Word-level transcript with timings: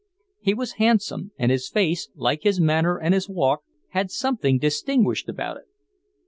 He 0.39 0.55
was 0.55 0.71
handsome, 0.81 1.31
and 1.37 1.51
his 1.51 1.69
face, 1.69 2.09
like 2.15 2.41
his 2.41 2.59
manner 2.59 2.97
and 2.97 3.13
his 3.13 3.29
walk, 3.29 3.61
had 3.89 4.09
something 4.09 4.57
distinguished 4.57 5.29
about 5.29 5.57
it. 5.57 5.67